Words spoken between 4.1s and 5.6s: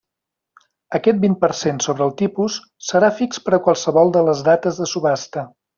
de les dates de subhasta.